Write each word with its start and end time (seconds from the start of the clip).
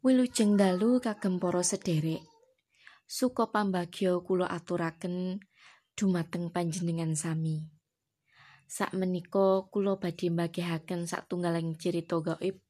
Wilujeng 0.00 0.56
dalu 0.56 0.96
kagem 0.96 1.36
para 1.36 1.60
sederek. 1.60 2.24
Suka 3.04 3.52
pambagya 3.52 4.16
kula 4.24 4.48
aturaken 4.48 5.44
dumateng 5.92 6.48
panjenengan 6.48 7.12
sami. 7.12 7.68
Sakmenika 8.64 9.68
kula 9.68 10.00
badhe 10.00 10.32
mbagihaken 10.32 11.04
satunggaling 11.04 11.76
cerita 11.76 12.16
gaib 12.16 12.64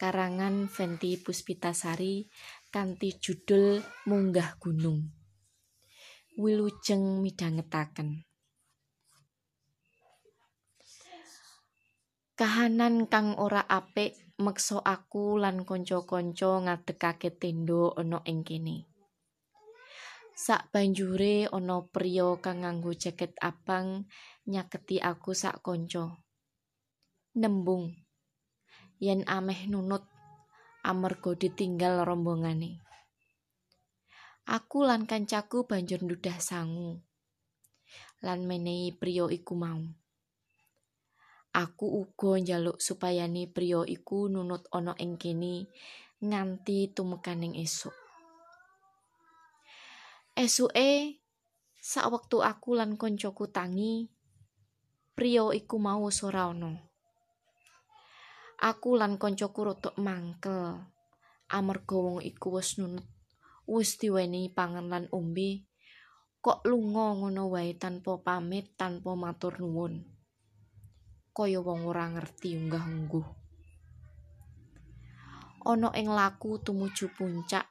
karangan 0.00 0.64
Fenty 0.64 1.20
Puspitasari 1.20 2.32
kanthi 2.72 3.20
judul 3.20 3.84
Munggah 4.08 4.56
Gunung. 4.56 5.12
Wilujeng 6.40 7.20
midhangetaken. 7.20 8.29
Kahanan 12.40 13.04
kang 13.04 13.36
ora 13.36 13.60
apik 13.68 14.16
meksa 14.40 14.80
aku 14.80 15.36
lan 15.36 15.68
kanca-kanca 15.68 16.64
ngadekake 16.64 17.36
tenda 17.36 17.92
ana 18.00 18.24
ing 18.24 18.40
kene. 18.48 18.88
Sak 20.32 20.72
banjure 20.72 21.52
ana 21.52 21.84
priya 21.84 22.40
kang 22.40 22.64
nganggo 22.64 22.96
jaket 22.96 23.36
abang 23.44 24.08
nyaketi 24.48 25.04
aku 25.04 25.36
sak 25.36 25.60
kanca. 25.60 26.16
Nembung 27.36 27.92
yen 29.04 29.20
ameh 29.28 29.68
nunut 29.68 30.08
amarga 30.80 31.36
ditinggal 31.36 32.08
rombongane. 32.08 32.80
Aku 34.48 34.88
lan 34.88 35.04
kancaku 35.04 35.68
banjur 35.68 36.00
ndudah 36.08 36.40
sangu 36.40 37.04
lan 38.24 38.48
menehi 38.48 38.96
priya 38.96 39.28
iku 39.28 39.52
mau. 39.60 39.84
Aku 41.50 42.06
uga 42.06 42.38
njaluk 42.38 42.78
supayane 42.78 43.50
priya 43.50 43.82
iku 43.82 44.30
nunut 44.30 44.70
ana 44.70 44.94
ing 45.02 45.18
kene 45.18 45.66
nganti 46.22 46.94
tumekaning 46.94 47.58
esuk. 47.58 47.96
Esuke 50.38 51.18
sawektu 51.82 52.38
aku 52.46 52.78
lan 52.78 52.94
koncoku 52.94 53.50
tangi, 53.50 54.06
priya 55.18 55.50
iku 55.50 55.76
mau 55.82 56.06
ora 56.06 56.54
ana. 56.54 56.70
Aku 58.62 58.94
lan 58.94 59.18
koncoku 59.18 59.60
rada 59.66 59.90
mangkel 59.98 60.86
amarga 61.50 61.96
wong 61.98 62.22
iku 62.22 62.62
wis 62.62 62.78
nunut, 62.78 63.08
wis 63.66 63.98
diwenehi 63.98 64.54
pangan 64.54 64.86
lan 64.86 65.04
ombe, 65.10 65.66
kok 66.38 66.62
lunga 66.62 67.18
ngono 67.18 67.50
wae 67.50 67.74
tanpa 67.74 68.22
pamit, 68.22 68.78
tanpa 68.78 69.18
matur 69.18 69.58
nuwun. 69.58 70.19
Kaya 71.40 71.64
wong 71.64 71.88
ora 71.88 72.04
ngerti 72.12 72.52
unggah-ungguh. 72.52 73.26
Ana 75.64 75.88
ing 75.96 76.12
laku 76.12 76.60
tumuju 76.60 77.16
puncak, 77.16 77.64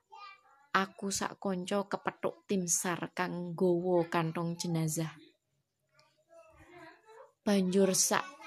aku 0.74 1.14
sak 1.14 1.38
kanca 1.38 1.86
kepethuk 1.86 2.50
tim 2.50 2.66
SAR 2.66 3.14
kang 3.14 3.54
nggawa 3.54 4.10
kantong 4.10 4.58
jenazah. 4.58 5.14
Banjur 7.46 7.94
sak 7.94 8.39